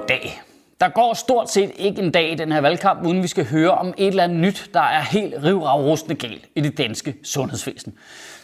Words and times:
Goddag. 0.00 0.49
Der 0.80 0.88
går 0.88 1.14
stort 1.14 1.50
set 1.50 1.70
ikke 1.76 2.02
en 2.02 2.10
dag 2.10 2.32
i 2.32 2.34
den 2.34 2.52
her 2.52 2.60
valgkamp, 2.60 3.06
uden 3.06 3.22
vi 3.22 3.28
skal 3.28 3.46
høre 3.46 3.70
om 3.70 3.94
et 3.96 4.06
eller 4.06 4.24
andet 4.24 4.38
nyt, 4.38 4.70
der 4.74 4.80
er 4.80 5.00
helt 5.00 5.34
rivravrustende 5.44 6.14
galt 6.14 6.44
i 6.56 6.60
det 6.60 6.78
danske 6.78 7.14
sundhedsvæsen. 7.24 7.92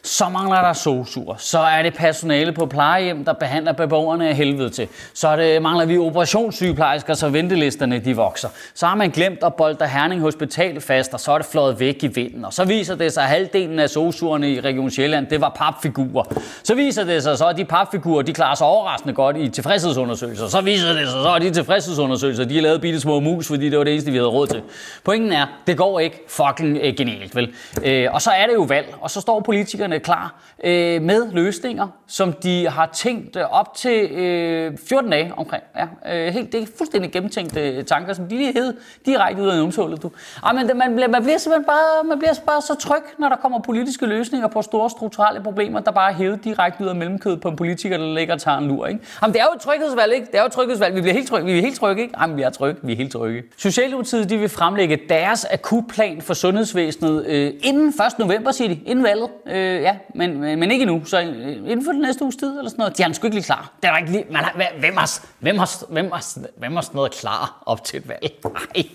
Så 0.02 0.28
mangler 0.28 0.62
der 0.62 0.72
sosuer, 0.72 1.34
så 1.38 1.58
er 1.58 1.82
det 1.82 1.94
personale 1.94 2.52
på 2.52 2.66
plejehjem, 2.66 3.24
der 3.24 3.32
behandler 3.32 3.72
beboerne 3.72 4.28
af 4.28 4.36
helvede 4.36 4.70
til. 4.70 4.88
Så 5.14 5.28
er 5.28 5.36
det, 5.36 5.62
mangler 5.62 5.84
vi 5.84 5.98
operationssygeplejersker, 5.98 7.14
så 7.14 7.28
ventelisterne 7.28 7.98
de 7.98 8.16
vokser. 8.16 8.48
Så 8.74 8.86
har 8.86 8.94
man 8.94 9.10
glemt 9.10 9.38
at 9.42 9.54
bolde 9.54 9.86
Herning 9.86 10.20
Hospital 10.20 10.80
fast, 10.80 11.14
og 11.14 11.20
så 11.20 11.32
er 11.32 11.38
det 11.38 11.46
flået 11.46 11.80
væk 11.80 12.02
i 12.02 12.06
vinden. 12.06 12.44
Og 12.44 12.52
så 12.52 12.64
viser 12.64 12.94
det 12.94 13.12
sig, 13.12 13.22
at 13.22 13.28
halvdelen 13.28 13.78
af 13.78 13.90
sosuerne 13.90 14.52
i 14.52 14.60
Region 14.60 14.90
Sjælland, 14.90 15.26
det 15.26 15.40
var 15.40 15.48
papfigurer. 15.48 16.24
Så 16.62 16.74
viser 16.74 17.04
det 17.04 17.22
sig 17.22 17.38
så, 17.38 17.46
at 17.46 17.56
de 17.56 17.64
papfigurer, 17.64 18.22
de 18.22 18.32
klarer 18.32 18.54
sig 18.54 18.66
overraskende 18.66 19.14
godt 19.14 19.36
i 19.36 19.48
tilfredshedsundersøgelser. 19.48 20.48
Så 20.48 20.60
viser 20.60 20.92
det 20.92 21.08
sig 21.08 21.22
så, 21.22 21.34
at 21.34 21.42
de 21.42 21.50
tilfredshedsundersøgelser, 21.50 22.25
de 22.32 22.54
har 22.54 22.62
lavet 22.62 22.80
bitte 22.80 23.00
små 23.00 23.20
mus, 23.20 23.48
fordi 23.48 23.68
det 23.68 23.78
var 23.78 23.84
det 23.84 23.92
eneste, 23.92 24.10
vi 24.10 24.16
havde 24.16 24.28
råd 24.28 24.46
til. 24.46 24.62
Pointen 25.04 25.32
er, 25.32 25.46
det 25.66 25.76
går 25.76 26.00
ikke 26.00 26.24
fucking 26.28 26.78
øh, 26.82 26.94
genialt, 26.96 27.36
vel? 27.36 27.54
Øh, 27.84 28.08
og 28.12 28.22
så 28.22 28.30
er 28.30 28.46
det 28.46 28.54
jo 28.54 28.62
valg, 28.62 28.94
og 29.00 29.10
så 29.10 29.20
står 29.20 29.40
politikerne 29.40 30.00
klar 30.00 30.34
øh, 30.64 31.02
med 31.02 31.32
løsninger, 31.32 31.88
som 32.06 32.32
de 32.32 32.68
har 32.68 32.90
tænkt 32.94 33.36
øh, 33.36 33.42
op 33.50 33.74
til 33.74 34.10
øh, 34.10 34.72
14 34.88 35.10
dage 35.10 35.32
omkring. 35.36 35.62
Ja, 35.76 36.26
øh, 36.26 36.32
helt, 36.32 36.52
det 36.52 36.62
er 36.62 36.66
fuldstændig 36.78 37.12
gennemtænkte 37.12 37.60
øh, 37.60 37.84
tanker, 37.84 38.12
som 38.12 38.28
de 38.28 38.36
lige 38.36 38.52
hed 38.52 38.74
direkte 39.06 39.42
ud 39.42 39.48
af 39.48 39.58
numshullet. 39.58 40.02
Du. 40.02 40.10
Ej, 40.44 40.52
men 40.52 40.68
det, 40.68 40.76
man, 40.76 40.94
bliver, 40.94 41.08
man 41.08 41.22
bliver 41.22 41.38
simpelthen 41.38 41.64
bare, 41.64 42.04
man 42.08 42.18
bliver 42.18 42.34
bare 42.46 42.62
så 42.62 42.74
tryg, 42.74 43.02
når 43.18 43.28
der 43.28 43.36
kommer 43.36 43.60
politiske 43.60 44.06
løsninger 44.06 44.48
på 44.48 44.62
store 44.62 44.90
strukturelle 44.90 45.42
problemer, 45.42 45.80
der 45.80 45.90
bare 45.90 46.10
er 46.10 46.14
hævet 46.14 46.44
direkte 46.44 46.84
ud 46.84 46.88
af 46.88 46.96
mellemkødet 46.96 47.40
på 47.40 47.48
en 47.48 47.56
politiker, 47.56 47.98
der 47.98 48.14
ligger 48.14 48.34
og 48.34 48.40
tager 48.40 48.58
en 48.58 48.68
lur. 48.68 48.86
Ikke? 48.86 49.00
Jamen, 49.22 49.34
det 49.34 49.40
er 49.40 49.44
jo 49.44 49.54
et 49.54 49.60
tryghedsvalg, 49.60 50.12
ikke? 50.14 50.26
Det 50.26 50.34
er 50.34 50.40
jo 50.40 50.46
et 50.46 50.52
tryghedsvalg. 50.52 50.94
Vi 50.94 51.00
bliver 51.00 51.14
helt 51.14 51.28
trygge. 51.28 51.46
Vi 51.46 51.58
er 51.58 51.62
helt 51.62 51.80
trygge, 51.80 52.02
ikke? 52.02 52.15
Jamen, 52.20 52.36
vi 52.36 52.42
er 52.42 52.50
trygge. 52.50 52.80
Vi 52.82 52.92
er 52.92 52.96
helt 52.96 53.12
trygge. 53.12 53.42
Socialdemokratiet 53.56 54.30
de 54.30 54.38
vil 54.38 54.48
fremlægge 54.48 54.98
deres 55.08 55.44
akutplan 55.44 56.22
for 56.22 56.34
sundhedsvæsenet 56.34 57.26
øh, 57.26 57.52
inden 57.62 57.88
1. 57.88 57.94
november, 58.18 58.52
siger 58.52 58.68
de. 58.68 58.80
Inden 58.86 59.04
valget. 59.04 59.28
Øh, 59.46 59.82
ja, 59.82 59.96
men, 60.14 60.40
men 60.40 60.70
ikke 60.70 60.84
nu. 60.84 61.04
Så 61.04 61.20
øh, 61.20 61.56
inden 61.56 61.84
for 61.84 61.92
den 61.92 62.00
næste 62.00 62.22
uges 62.22 62.36
tid 62.36 62.58
eller 62.58 62.70
sådan 62.70 62.78
noget. 62.78 62.98
De 62.98 63.02
er 63.02 63.12
sgu 63.12 63.26
ikke 63.26 63.36
lige 63.36 63.44
klar. 63.44 63.70
Det 63.82 63.90
er 63.90 63.96
ikke 63.96 64.10
lige, 64.10 64.24
man 64.30 64.44
har, 64.44 64.52
hvem, 64.78 64.96
har, 64.96 65.20
hvem, 65.40 65.58
har, 65.58 65.92
hvem, 65.92 66.10
har, 66.12 66.38
hvem 66.58 66.74
har 66.74 66.82
sådan 66.82 66.96
noget 66.96 67.12
klar 67.12 67.62
op 67.66 67.84
til 67.84 67.98
et 67.98 68.08
valg? 68.08 68.30
Nej. 68.44 68.86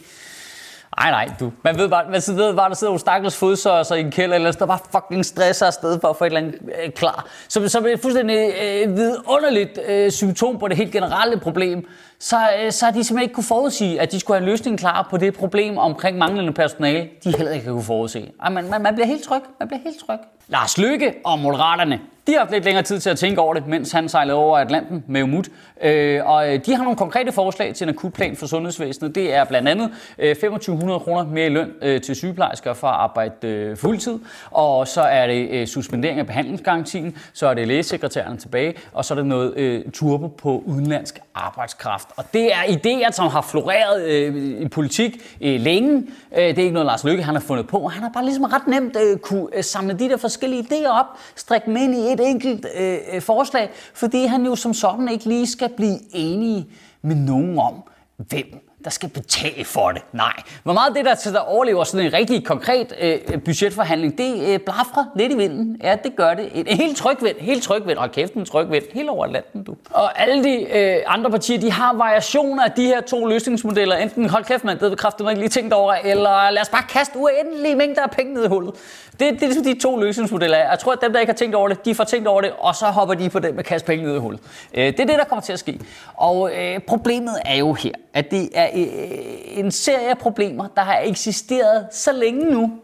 Nej, 0.99 1.11
nej, 1.11 1.29
du. 1.39 1.51
Man 1.63 1.77
ved 1.77 1.89
bare, 1.89 2.05
man 2.05 2.21
ved 2.27 2.55
bare 2.55 2.69
der 2.69 2.75
sidder 2.75 2.91
nogle 2.91 2.99
stakkels 2.99 3.37
fodsørger 3.37 3.95
i 3.95 3.99
en 3.99 4.11
kælder, 4.11 4.35
eller 4.35 4.51
der 4.51 4.65
bare 4.65 4.79
fucking 4.91 5.25
stresser 5.25 5.65
afsted 5.65 5.99
for 6.01 6.07
at 6.07 6.15
få 6.15 6.23
et 6.23 6.27
eller 6.27 6.39
andet 6.39 6.55
øh, 6.83 6.91
klar. 6.91 7.27
Så, 7.47 7.69
så 7.69 7.77
er 7.77 7.81
det 7.81 7.93
et 7.93 7.99
fuldstændig 7.99 8.53
øh, 8.63 8.97
vidunderligt 8.97 9.79
øh, 9.87 10.11
symptom 10.11 10.59
på 10.59 10.67
det 10.67 10.77
helt 10.77 10.91
generelle 10.91 11.39
problem. 11.39 11.87
Så, 12.21 12.37
øh, 12.59 12.71
så 12.71 12.85
har 12.85 12.91
de 12.91 13.03
simpelthen 13.03 13.21
ikke 13.21 13.33
kunne 13.33 13.43
forudsige, 13.43 14.01
at 14.01 14.11
de 14.11 14.19
skulle 14.19 14.37
have 14.37 14.43
en 14.43 14.49
løsning 14.49 14.79
klar 14.79 15.07
på 15.09 15.17
det 15.17 15.33
problem 15.33 15.77
omkring 15.77 16.17
manglende 16.17 16.53
personale, 16.53 17.09
de 17.23 17.37
heller 17.37 17.51
ikke 17.51 17.65
kunne 17.65 17.83
forudse. 17.83 18.31
Ej, 18.43 18.49
man, 18.49 18.69
man, 18.69 18.81
man 18.81 18.93
bliver 18.93 19.07
helt 19.07 19.23
tryg. 19.23 19.41
Man 19.59 19.67
bliver 19.67 19.81
helt 19.83 19.99
tryg. 20.05 20.19
Lars 20.47 20.77
Løkke 20.77 21.13
og 21.25 21.39
Moderaterne, 21.39 21.99
de 22.27 22.31
har 22.31 22.39
haft 22.39 22.51
lidt 22.51 22.65
længere 22.65 22.83
tid 22.83 22.99
til 22.99 23.09
at 23.09 23.17
tænke 23.17 23.41
over 23.41 23.53
det, 23.53 23.67
mens 23.67 23.91
han 23.91 24.09
sejlede 24.09 24.37
over 24.37 24.57
Atlanten 24.57 25.03
med 25.07 25.23
Umut. 25.23 25.49
Øh, 25.81 26.25
og 26.25 26.53
øh, 26.53 26.65
de 26.65 26.75
har 26.75 26.83
nogle 26.83 26.97
konkrete 26.97 27.31
forslag 27.31 27.75
til 27.75 27.85
en 27.85 27.89
akutplan 27.89 28.35
for 28.35 28.45
sundhedsvæsenet. 28.45 29.15
Det 29.15 29.33
er 29.33 29.43
blandt 29.43 29.67
andet 29.67 29.91
øh, 30.17 30.35
2500 30.35 30.99
kroner 30.99 31.23
mere 31.23 31.45
i 31.45 31.49
løn 31.49 31.71
øh, 31.81 32.01
til 32.01 32.15
sygeplejersker 32.15 32.73
for 32.73 32.87
at 32.87 32.93
arbejde 32.93 33.75
fuldtid. 33.75 34.19
Og 34.51 34.87
så 34.87 35.01
er 35.01 35.27
det 35.27 35.69
suspendering 35.69 36.19
af 36.19 36.27
behandlingsgarantien. 36.27 37.17
Så 37.33 37.47
er 37.47 37.53
det 37.53 37.67
lægesekretærerne 37.67 38.37
tilbage. 38.37 38.73
Og 38.93 39.05
så 39.05 39.13
er 39.13 39.15
det 39.15 39.25
noget 39.25 39.83
turbo 39.93 40.27
på 40.27 40.63
udenlandsk 40.65 41.19
arbejdskraft. 41.35 42.07
Og 42.17 42.33
det 42.33 42.53
er 42.53 42.61
idéer, 42.61 43.11
som 43.11 43.27
har 43.27 43.41
floreret 43.41 44.05
øh, 44.05 44.61
i 44.61 44.67
politik 44.67 45.37
øh, 45.41 45.61
længe. 45.61 46.07
Øh, 46.37 46.43
det 46.43 46.59
er 46.59 46.63
ikke 46.63 46.71
noget, 46.71 46.85
Lars 46.85 47.03
Løkke 47.03 47.23
han 47.23 47.35
har 47.35 47.41
fundet 47.41 47.67
på. 47.67 47.87
Han 47.87 48.03
har 48.03 48.09
bare 48.09 48.25
ligesom 48.25 48.43
ret 48.43 48.67
nemt 48.67 48.97
kunne 49.21 49.63
samle 49.63 49.93
de 49.93 50.09
der 50.09 50.17
forskellige 50.17 50.63
idéer 50.71 50.89
op, 50.89 51.05
strikke 51.35 51.65
dem 51.65 51.75
ind 51.75 51.95
i 51.95 52.13
et 52.13 52.19
enkelt 52.19 52.65
øh, 52.75 53.21
forslag, 53.21 53.69
fordi 53.93 54.25
han 54.25 54.45
jo 54.45 54.55
som 54.55 54.73
sådan 54.73 55.09
ikke 55.09 55.25
lige 55.25 55.47
skal 55.47 55.69
blive 55.77 55.97
enige 56.13 56.67
med 57.01 57.15
nogen 57.15 57.59
om, 57.59 57.73
hvem 58.17 58.70
der 58.83 58.89
skal 58.89 59.09
betale 59.09 59.65
for 59.65 59.91
det. 59.91 60.01
Nej. 60.13 60.33
Hvor 60.63 60.73
meget 60.73 60.95
det, 60.95 61.05
der, 61.05 61.31
der 61.31 61.39
overlever 61.39 61.83
sådan 61.83 62.05
en 62.05 62.13
rigtig 62.13 62.45
konkret 62.45 62.93
øh, 63.01 63.41
budgetforhandling, 63.45 64.17
det 64.17 64.53
øh, 64.53 64.59
blafrer 64.59 65.05
lidt 65.15 65.31
i 65.31 65.35
vinden. 65.35 65.77
Ja, 65.83 65.95
det 66.03 66.15
gør 66.15 66.33
det. 66.33 66.49
En, 66.53 66.67
en 66.67 66.77
helt 66.77 66.97
trykvind, 66.97 67.37
helt 67.39 67.63
trykvind, 67.63 67.97
og 67.97 68.11
kæft 68.11 68.33
en 68.33 68.45
trykvind, 68.45 68.83
helt 68.93 69.09
over 69.09 69.25
landet, 69.25 69.67
du. 69.67 69.75
Og 69.89 70.21
alle 70.21 70.43
de 70.43 70.77
øh, 70.77 70.97
andre 71.07 71.31
partier, 71.31 71.59
de 71.59 71.71
har 71.71 71.93
variationer 71.93 72.63
af 72.63 72.71
de 72.71 72.85
her 72.85 73.01
to 73.01 73.25
løsningsmodeller. 73.25 73.95
Enten 73.95 74.29
hold 74.29 74.43
kæft, 74.43 74.63
mand, 74.63 74.79
det 74.79 74.91
bekræfter 74.91 75.23
man 75.23 75.31
ikke 75.31 75.41
lige 75.41 75.49
tænkt 75.49 75.73
over, 75.73 75.93
eller 75.93 76.49
lad 76.49 76.61
os 76.61 76.69
bare 76.69 76.83
kaste 76.89 77.17
uendelige 77.17 77.75
mængder 77.75 78.01
af 78.01 78.11
penge 78.11 78.33
ned 78.33 78.45
i 78.45 78.47
hullet. 78.47 78.73
Det, 79.11 79.19
det 79.33 79.43
er 79.43 79.47
ligesom 79.47 79.63
de 79.63 79.79
to 79.79 79.97
løsningsmodeller. 79.97 80.57
Jeg 80.57 80.79
tror, 80.79 80.91
at 80.91 81.01
dem, 81.01 81.13
der 81.13 81.19
ikke 81.19 81.31
har 81.31 81.37
tænkt 81.37 81.55
over 81.55 81.67
det, 81.67 81.85
de 81.85 81.95
får 81.95 82.03
tænkt 82.03 82.27
over 82.27 82.41
det, 82.41 82.51
og 82.59 82.75
så 82.75 82.85
hopper 82.85 83.15
de 83.15 83.29
på 83.29 83.39
den 83.39 83.55
med 83.55 83.63
kaste 83.63 83.85
penge 83.85 84.05
ned 84.05 84.15
i 84.15 84.19
hullet. 84.19 84.41
Øh, 84.73 84.85
det 84.85 84.99
er 84.99 85.05
det, 85.05 85.17
der 85.17 85.23
kommer 85.23 85.41
til 85.41 85.53
at 85.53 85.59
ske. 85.59 85.79
Og 86.13 86.51
øh, 86.55 86.79
problemet 86.79 87.33
er 87.45 87.55
jo 87.55 87.73
her, 87.73 87.91
at 88.13 88.31
det 88.31 88.49
er 88.53 88.69
øh, 88.73 89.57
en 89.57 89.71
serie 89.71 90.09
af 90.09 90.17
problemer, 90.17 90.67
der 90.67 90.81
har 90.81 90.99
eksisteret 90.99 91.87
så 91.91 92.11
længe 92.11 92.51
nu, 92.51 92.79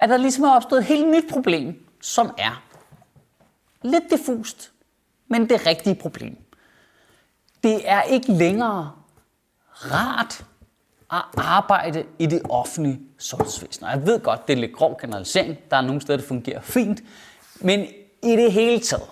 at 0.00 0.08
der 0.08 0.16
ligesom 0.16 0.44
er 0.44 0.50
opstået 0.50 0.78
et 0.78 0.86
helt 0.86 1.08
nyt 1.08 1.24
problem, 1.30 1.86
som 2.00 2.34
er 2.38 2.62
lidt 3.82 4.04
diffust, 4.10 4.72
men 5.28 5.48
det 5.48 5.66
rigtige 5.66 5.94
problem. 5.94 6.36
Det 7.62 7.90
er 7.90 8.02
ikke 8.02 8.32
længere 8.32 8.92
rart 9.70 10.44
at 11.12 11.22
arbejde 11.36 12.04
i 12.18 12.26
det 12.26 12.42
offentlige 12.48 13.00
sundhedsvæsen. 13.18 13.84
Og 13.84 13.90
jeg 13.90 14.06
ved 14.06 14.20
godt, 14.20 14.48
det 14.48 14.52
er 14.52 14.60
lidt 14.60 14.76
grov 14.76 14.98
generalisering. 15.00 15.58
Der 15.70 15.76
er 15.76 15.80
nogle 15.80 16.00
steder, 16.00 16.16
det 16.16 16.26
fungerer 16.26 16.60
fint. 16.60 17.00
Men 17.60 17.80
i 18.22 18.36
det 18.36 18.52
hele 18.52 18.80
taget, 18.80 19.04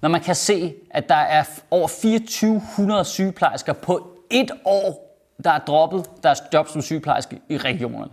når 0.00 0.08
man 0.08 0.20
kan 0.20 0.34
se, 0.34 0.74
at 0.90 1.08
der 1.08 1.14
er 1.14 1.44
over 1.70 1.88
2400 1.88 3.04
sygeplejersker 3.04 3.72
på 3.72 4.13
et 4.34 4.50
år, 4.64 5.16
der 5.44 5.50
er 5.50 5.58
droppet 5.58 6.06
deres 6.22 6.42
job 6.52 6.68
som 6.68 6.82
sygeplejerske 6.82 7.40
i 7.48 7.58
regionerne, 7.58 8.10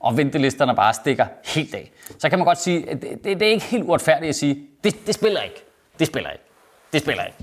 og 0.00 0.16
ventelisterne 0.16 0.74
bare 0.74 0.94
stikker 0.94 1.26
helt 1.44 1.74
af, 1.74 1.92
så 2.18 2.28
kan 2.28 2.38
man 2.38 2.46
godt 2.46 2.60
sige, 2.60 2.90
at 2.90 3.02
det, 3.02 3.10
det, 3.24 3.40
det 3.40 3.42
er 3.42 3.52
ikke 3.52 3.64
helt 3.64 3.84
uretfærdigt 3.84 4.28
at 4.28 4.34
sige, 4.34 4.66
det, 4.84 5.06
det 5.06 5.14
spiller 5.14 5.40
ikke. 5.40 5.64
Det 5.98 6.06
spiller 6.06 6.30
ikke. 6.30 6.44
Det 6.92 7.00
spiller 7.00 7.24
ikke. 7.24 7.38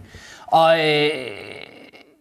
Og 0.47 0.79
øh, 0.79 1.09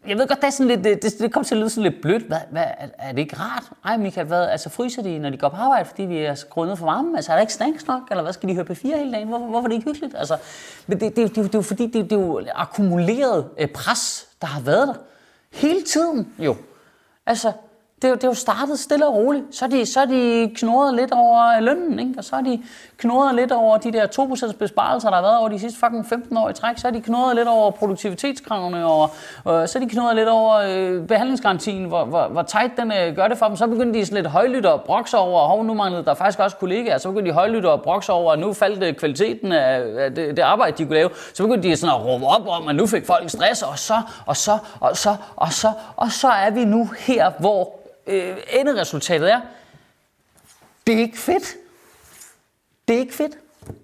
jeg 0.09 0.19
ved 0.19 0.29
godt, 0.29 0.41
det, 0.41 0.47
er 0.47 0.51
sådan 0.51 0.83
lidt, 0.83 1.03
det, 1.03 1.19
det 1.21 1.33
kommer 1.33 1.45
til 1.45 1.55
at 1.55 1.59
lyde 1.59 1.71
sådan 1.71 1.91
lidt 1.91 2.03
blødt. 2.03 2.23
Hvad, 2.23 2.39
hvad, 2.51 2.63
er, 2.63 2.89
er 2.99 3.13
det 3.13 3.19
ikke 3.19 3.37
rart? 3.37 3.63
Ej, 3.85 3.97
Michael, 3.97 4.27
hvad, 4.27 4.49
altså 4.49 4.71
fryser 4.71 5.03
de, 5.03 5.19
når 5.19 5.31
de 5.31 5.37
går 5.37 5.49
på 5.49 5.57
arbejde, 5.57 5.85
fordi 5.85 6.03
vi 6.03 6.19
er 6.19 6.35
skruet 6.35 6.69
ned 6.69 6.77
for 6.77 6.87
varmen? 6.87 7.17
Altså, 7.17 7.33
er 7.33 7.37
der 7.37 7.41
ikke 7.41 7.53
snacks 7.53 7.87
nok? 7.87 8.03
Eller 8.11 8.23
hvad 8.23 8.33
skal 8.33 8.49
de 8.49 8.55
høre 8.55 8.65
på 8.65 8.75
fire 8.75 8.99
hele 8.99 9.13
dagen? 9.13 9.29
Hvorfor, 9.29 9.47
hvorfor 9.47 9.65
er 9.65 9.69
det 9.69 9.75
ikke 9.75 9.91
hyggeligt? 9.91 10.15
Altså, 10.19 10.37
men 10.87 11.01
det, 11.01 11.17
det, 11.17 11.29
det, 11.29 11.37
det, 11.37 11.45
det 11.45 11.55
er 11.55 11.59
jo 11.59 11.63
fordi, 11.63 11.87
det, 11.87 12.05
det 12.05 12.13
er 12.13 12.21
jo 12.21 12.47
akkumuleret 12.55 13.49
øh, 13.59 13.69
pres, 13.69 14.29
der 14.41 14.47
har 14.47 14.61
været 14.61 14.89
der. 14.89 14.95
Hele 15.53 15.83
tiden, 15.83 16.35
jo. 16.39 16.57
Altså, 17.27 17.53
det 18.03 18.09
er, 18.09 18.09
jo, 18.09 18.15
det 18.15 18.25
er 18.25 18.29
jo 18.29 18.35
startet 18.35 18.79
stille 18.79 19.07
og 19.07 19.15
roligt. 19.15 19.45
Så 19.51 19.65
er 19.65 19.69
de, 19.69 19.87
så 19.87 20.01
er 20.01 20.05
de 20.05 20.51
knurret 20.57 20.95
lidt 20.95 21.13
over 21.13 21.61
lønnen, 21.61 21.99
ikke? 21.99 22.15
og 22.19 22.25
så 22.25 22.37
er 22.37 22.41
de 22.41 22.63
knurret 22.99 23.35
lidt 23.35 23.53
over 23.53 23.77
de 23.77 23.93
der 23.93 24.07
2% 24.07 24.57
besparelser, 24.57 25.09
der 25.09 25.17
har 25.17 25.23
været 25.23 25.39
over 25.39 25.49
de 25.49 25.59
sidste 25.59 25.79
fucking 25.81 26.07
15 26.07 26.37
år 26.37 26.49
i 26.49 26.53
træk. 26.53 26.79
Så 26.79 26.89
er 26.89 26.93
de 26.93 27.01
knurret 27.01 27.37
lidt 27.37 27.49
over 27.49 27.71
produktivitetskravene, 27.71 28.87
og, 28.87 29.11
og 29.45 29.69
så 29.69 29.79
er 29.79 29.83
de 29.83 29.89
knurret 29.89 30.17
lidt 30.17 30.29
over 30.29 30.55
øh, 30.55 31.07
behandlingsgarantien, 31.07 31.85
hvor, 31.85 32.05
hvor, 32.05 32.29
hvor 32.29 32.43
tight 32.43 32.77
den 32.77 32.93
øh, 32.93 33.17
gør 33.17 33.29
det 33.29 33.39
for 33.39 33.47
dem. 33.47 33.57
Så 33.57 33.67
begynder 33.67 33.93
de 33.93 34.07
sådan 34.07 34.23
lidt 34.23 34.33
højlytte 34.33 34.73
og 34.73 34.83
brokse 34.83 35.19
over, 35.19 35.41
og 35.41 35.65
nu 35.65 35.75
manglede 35.75 36.05
der 36.05 36.15
faktisk 36.15 36.39
også 36.39 36.57
kollegaer. 36.57 36.99
Så 36.99 37.09
begynder 37.09 37.31
de 37.31 37.35
højlytte 37.35 37.71
og 37.71 37.83
brokse 37.83 38.13
over, 38.13 38.31
og 38.31 38.39
nu 38.39 38.53
faldt 38.53 38.85
øh, 38.85 38.95
kvaliteten 38.95 39.53
af, 39.53 39.83
af 39.99 40.15
det, 40.15 40.37
det, 40.37 40.43
arbejde, 40.43 40.77
de 40.79 40.85
kunne 40.85 40.95
lave. 40.95 41.11
Så 41.35 41.43
begynder 41.43 41.63
de 41.63 41.77
sådan 41.77 41.95
at 41.95 42.07
råbe 42.07 42.27
op 42.27 42.49
om, 42.49 42.69
at 42.69 42.75
nu 42.75 42.87
fik 42.87 43.07
folk 43.07 43.31
stress, 43.31 43.63
og 43.63 43.79
så, 43.79 43.95
og 44.27 44.37
så, 44.37 44.59
og 44.81 44.97
så, 44.97 45.17
og 45.37 45.53
så, 45.53 45.71
og 45.97 46.13
så 46.13 46.29
er 46.29 46.51
vi 46.51 46.65
nu 46.65 46.89
her, 46.99 47.31
hvor 47.39 47.83
øh, 48.07 48.37
enderesultatet 48.51 49.33
er, 49.33 49.41
det 50.87 50.95
er 50.95 50.99
ikke 50.99 51.19
fedt. 51.19 51.57
Det 52.89 52.97
er 52.97 53.01
ikke 53.01 53.15
fedt. 53.15 53.39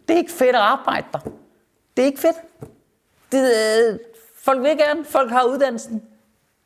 Det 0.09 0.15
er 0.15 0.19
ikke 0.19 0.32
fedt 0.32 0.56
at 0.56 0.62
arbejde 0.62 1.06
der. 1.12 1.19
Det 1.97 2.03
er 2.03 2.06
ikke 2.06 2.20
fedt. 2.20 2.37
Det, 3.32 3.53
øh, 3.91 3.99
folk 4.43 4.62
vil 4.62 4.76
gerne, 4.79 5.05
folk 5.05 5.31
har 5.31 5.43
uddannelsen. 5.44 6.03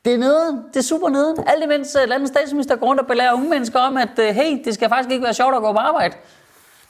Det 0.04 0.14
er 0.14 0.18
nede, 0.18 0.64
det 0.68 0.76
er 0.76 0.82
super 0.82 1.08
nede. 1.08 1.34
Alt 1.46 1.64
imens 1.64 1.96
øh, 1.96 2.02
uh, 2.02 2.08
landets 2.08 2.32
statsminister 2.32 2.76
går 2.76 2.86
rundt 2.86 3.00
og 3.00 3.06
belærer 3.06 3.32
unge 3.32 3.48
mennesker 3.48 3.80
om, 3.80 3.96
at 3.96 4.18
uh, 4.18 4.24
hey, 4.24 4.64
det 4.64 4.74
skal 4.74 4.88
faktisk 4.88 5.10
ikke 5.10 5.24
være 5.24 5.34
sjovt 5.34 5.54
at 5.54 5.62
gå 5.62 5.72
på 5.72 5.78
arbejde. 5.78 6.14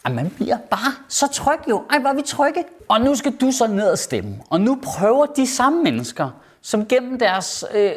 Ej, 0.05 0.13
man 0.13 0.31
bliver 0.31 0.57
bare 0.71 0.93
så 1.09 1.27
tryg 1.27 1.59
jo. 1.69 1.85
Ej, 1.91 1.99
hvor 1.99 2.13
vi 2.13 2.23
trygge. 2.23 2.65
Og 2.89 3.01
nu 3.01 3.15
skal 3.15 3.33
du 3.33 3.53
så 3.53 3.67
ned 3.67 3.91
og 3.91 3.99
stemme. 3.99 4.37
Og 4.51 4.61
nu 4.61 4.79
prøver 4.83 5.27
de 5.27 5.47
samme 5.47 5.83
mennesker, 5.83 6.31
som 6.63 6.87
gennem 6.87 7.19
deres 7.19 7.65
øh, 7.75 7.85
øh, 7.85 7.95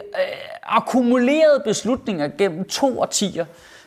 akkumulerede 0.63 1.61
beslutninger 1.65 2.29
gennem 2.37 2.65
to 2.65 2.99
årtier, 2.99 3.45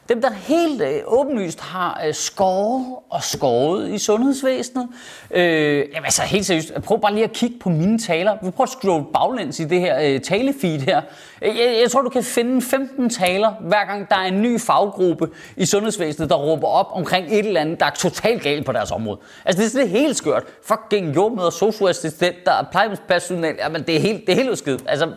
dem 0.08 0.22
der 0.22 0.30
helt 0.32 0.82
øh, 0.82 1.00
åbenlyst 1.06 1.60
har 1.60 2.02
øh, 2.06 2.14
skåret 2.14 2.86
og 3.10 3.22
skåret 3.22 3.90
i 3.90 3.98
sundhedsvæsenet. 3.98 4.88
Øh, 5.30 5.76
jamen 5.76 6.04
altså 6.04 6.22
helt 6.22 6.46
seriøst, 6.46 6.72
prøv 6.84 7.00
bare 7.00 7.14
lige 7.14 7.24
at 7.24 7.32
kigge 7.32 7.58
på 7.58 7.68
mine 7.68 7.98
taler. 7.98 8.32
Vi 8.42 8.50
prøver 8.50 8.66
at 8.66 8.68
scrolle 8.68 9.06
baglæns 9.14 9.60
i 9.60 9.64
det 9.64 9.80
her 9.80 10.00
øh, 10.02 10.20
talefeed 10.20 10.80
her. 10.80 11.02
Jeg, 11.42 11.78
jeg 11.82 11.90
tror, 11.90 12.02
du 12.02 12.08
kan 12.08 12.22
finde 12.22 12.62
15 12.62 13.10
taler, 13.10 13.50
hver 13.60 13.84
gang 13.84 14.10
der 14.10 14.16
er 14.16 14.24
en 14.24 14.42
ny 14.42 14.60
faggruppe 14.60 15.28
i 15.56 15.66
sundhedsvæsenet, 15.66 16.30
der 16.30 16.36
råber 16.36 16.66
op 16.66 16.88
omkring 16.92 17.26
et 17.26 17.46
eller 17.46 17.60
andet, 17.60 17.80
der 17.80 17.86
er 17.86 17.90
totalt 17.90 18.42
galt 18.42 18.66
på 18.66 18.72
deres 18.72 18.90
område. 18.90 19.18
Altså 19.44 19.62
det 19.62 19.74
er, 19.74 19.78
det 19.78 19.94
er 19.94 20.00
helt 20.00 20.16
skørt. 20.16 20.42
Fucking 20.64 21.16
jordmøder, 21.16 21.50
socioassistenter, 21.50 22.66
plejehjemspersonale, 22.70 23.56
jamen 23.58 23.82
det 23.82 23.96
er 23.96 24.00
helt, 24.00 24.26
det 24.26 24.32
er 24.32 24.36
helt 24.36 24.50
udskidt. 24.50 24.82
Altså, 24.86 25.06
øh, 25.06 25.12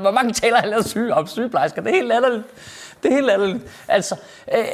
hvor 0.00 0.10
mange 0.10 0.32
taler 0.32 0.56
har 0.56 0.66
lavet 0.66 0.88
syge 0.88 1.14
om 1.14 1.26
sygeplejersker? 1.26 1.82
Det 1.82 1.90
er 1.90 1.94
helt 1.94 2.08
latterligt. 2.08 2.44
Det 3.02 3.10
er 3.10 3.14
helt 3.14 3.26
latterligt. 3.26 3.62
Altså, 3.88 4.14
øh, 4.54 4.64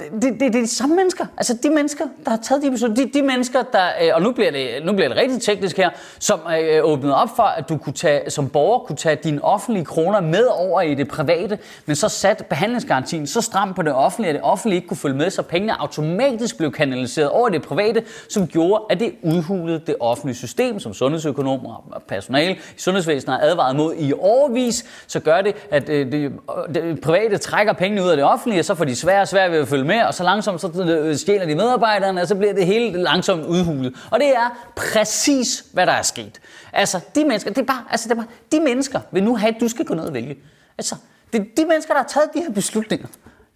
det, 0.00 0.22
det, 0.22 0.40
det 0.40 0.46
er 0.46 0.60
de 0.60 0.66
samme 0.66 0.96
mennesker. 0.96 1.26
Altså, 1.36 1.58
de 1.62 1.70
mennesker, 1.70 2.04
der 2.24 2.30
har 2.30 2.38
taget 2.42 2.62
de 2.62 2.70
beslutninger. 2.70 3.12
De, 3.12 3.18
de 3.18 3.26
mennesker, 3.26 3.62
der, 3.62 3.86
øh, 4.02 4.10
og 4.14 4.22
nu 4.22 4.32
bliver, 4.32 4.50
det, 4.50 4.68
nu 4.84 4.92
bliver 4.92 5.08
det 5.08 5.16
rigtig 5.16 5.42
teknisk 5.42 5.76
her, 5.76 5.90
som 6.18 6.40
øh, 6.60 6.84
åbnede 6.84 7.16
op 7.16 7.28
for, 7.36 7.42
at 7.42 7.68
du 7.68 7.76
kunne 7.76 7.92
tage, 7.92 8.30
som 8.30 8.48
borger 8.48 8.78
kunne 8.78 8.96
tage 8.96 9.16
dine 9.16 9.44
offentlige 9.44 9.84
kroner 9.84 10.20
med 10.20 10.44
over 10.44 10.80
i 10.80 10.94
det 10.94 11.08
private, 11.08 11.58
men 11.86 11.96
så 11.96 12.08
sat 12.08 12.46
behandlingsgarantien 12.46 13.26
så 13.26 13.40
stram 13.40 13.74
på 13.74 13.82
det 13.82 13.92
offentlige, 13.92 14.28
at 14.28 14.34
det 14.34 14.42
offentlige 14.42 14.76
ikke 14.76 14.88
kunne 14.88 14.96
følge 14.96 15.16
med, 15.16 15.30
så 15.30 15.42
pengene 15.42 15.80
automatisk 15.80 16.58
blev 16.58 16.72
kanaliseret 16.72 17.28
over 17.28 17.48
i 17.48 17.52
det 17.52 17.62
private, 17.62 18.04
som 18.28 18.46
gjorde, 18.46 18.84
at 18.90 19.00
det 19.00 19.12
udhulede 19.22 19.82
det 19.86 19.96
offentlige 20.00 20.36
system, 20.36 20.80
som 20.80 20.94
sundhedsøkonomer 20.94 21.84
og 21.92 22.02
personale 22.02 22.54
i 22.54 22.58
sundhedsvæsenet 22.76 23.36
har 23.36 23.46
advaret 23.46 23.76
mod 23.76 23.94
i 23.94 24.12
år 24.12 24.41
overvis, 24.42 24.84
så 25.06 25.20
gør 25.20 25.42
det, 25.42 25.56
at 25.70 25.88
øh, 25.88 26.12
det, 26.12 26.32
øh, 26.68 26.74
det 26.74 27.00
private 27.00 27.38
trækker 27.38 27.72
pengene 27.72 28.02
ud 28.02 28.08
af 28.08 28.16
det 28.16 28.24
offentlige, 28.24 28.60
og 28.60 28.64
så 28.64 28.74
får 28.74 28.84
de 28.84 28.96
svære 28.96 29.20
og 29.20 29.28
svære 29.28 29.50
ved 29.50 29.58
at 29.58 29.68
følge 29.68 29.84
med, 29.84 30.02
og 30.02 30.14
så 30.14 30.24
langsomt 30.24 30.60
så 30.60 30.70
øh, 30.80 31.08
øh, 31.08 31.16
stjæler 31.16 31.46
de 31.46 31.54
medarbejderne, 31.54 32.20
og 32.20 32.28
så 32.28 32.34
bliver 32.34 32.52
det 32.52 32.66
hele 32.66 33.02
langsomt 33.02 33.46
udhulet. 33.46 33.94
Og 34.10 34.20
det 34.20 34.28
er 34.28 34.72
præcis, 34.76 35.64
hvad 35.72 35.86
der 35.86 35.92
er 35.92 36.02
sket. 36.02 36.40
Altså, 36.72 37.00
de 37.14 37.24
mennesker, 37.24 37.50
det 37.50 37.62
er 37.62 37.66
bare, 37.66 37.84
altså, 37.90 38.08
det 38.08 38.12
er 38.12 38.16
bare, 38.16 38.30
de 38.52 38.60
mennesker 38.60 39.00
vil 39.10 39.24
nu 39.24 39.36
have, 39.36 39.54
at 39.54 39.60
du 39.60 39.68
skal 39.68 39.84
gå 39.84 39.94
ned 39.94 40.04
og 40.04 40.14
vælge. 40.14 40.36
Altså, 40.78 40.96
det 41.32 41.40
er 41.40 41.44
de 41.56 41.64
mennesker, 41.66 41.94
der 41.94 42.00
har 42.00 42.08
taget 42.08 42.30
de 42.34 42.40
her 42.40 42.50
beslutninger, 42.50 43.06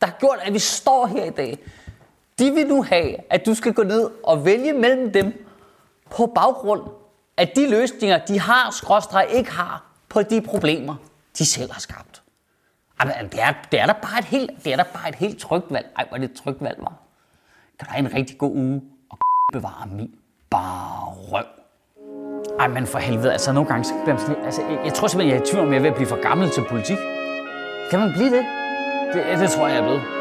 der 0.01 0.07
har 0.07 0.17
gjort, 0.21 0.39
at 0.43 0.55
vi 0.55 0.59
står 0.59 1.07
her 1.07 1.25
i 1.25 1.31
dag. 1.31 1.59
De 2.39 2.51
vil 2.51 2.67
nu 2.67 2.83
have, 2.83 3.15
at 3.31 3.47
du 3.47 3.55
skal 3.55 3.73
gå 3.73 3.83
ned 3.83 4.11
og 4.23 4.45
vælge 4.45 4.73
mellem 4.73 5.13
dem 5.13 5.47
på 6.11 6.27
baggrund 6.27 6.83
af 7.37 7.49
de 7.49 7.71
løsninger, 7.71 8.19
de 8.19 8.41
har, 8.41 8.71
skråstrej 8.71 9.27
ikke 9.33 9.51
har, 9.51 9.85
på 10.17 10.23
de 10.23 10.41
problemer, 10.41 10.95
de 11.39 11.47
selv 11.47 11.73
har 11.73 11.81
skabt. 11.81 12.23
Jamen, 13.01 13.29
det 13.33 13.43
er, 13.43 13.53
det 13.73 13.81
er 13.81 13.87
da 13.87 13.93
bare 13.93 14.19
et 14.19 14.25
helt, 14.25 14.51
det 14.65 14.73
er 14.73 14.77
da 14.77 14.85
bare 14.95 15.09
et 15.09 15.15
helt 15.15 15.39
trygt 15.39 15.67
valg. 15.71 15.87
Ej, 15.97 16.05
hvor 16.09 16.19
det 16.19 16.31
et 16.31 16.37
trygt 16.37 16.63
valg 16.63 16.77
var. 16.79 16.93
Kan 17.79 17.87
du 17.87 17.93
have 17.93 18.09
en 18.09 18.15
rigtig 18.15 18.39
god 18.39 18.57
uge 18.57 18.83
og 19.11 19.19
bevare 19.53 19.87
min 19.87 20.15
bare 20.51 21.15
røv. 21.15 21.45
Ej, 22.61 22.69
men 22.69 22.87
for 22.87 22.99
helvede, 22.99 23.33
altså 23.33 23.53
nogle 23.53 23.69
gange, 23.69 23.85
så 23.85 23.93
bliver 24.05 24.17
man 24.17 24.27
sådan, 24.27 24.45
altså, 24.45 24.63
jeg, 24.63 24.81
jeg 24.85 24.95
tror 24.95 25.09
simpelthen, 25.09 25.35
jeg 25.35 25.41
er 25.41 25.47
i 25.47 25.51
tvivl 25.51 25.67
om, 25.67 25.73
jeg 25.73 25.79
er 25.79 25.83
ved 25.83 25.91
at 25.91 25.97
blive 25.97 26.09
for 26.09 26.23
gammel 26.23 26.51
til 26.51 26.65
politik. 26.69 26.99
Kan 27.91 27.99
man 28.01 28.13
blive 28.13 28.31
det? 28.37 28.45
Det, 29.15 29.39
det 29.39 29.51
tror 29.51 29.67
jeg, 29.67 29.75
jeg 29.75 29.83
er 29.83 29.87
blevet. 29.87 30.16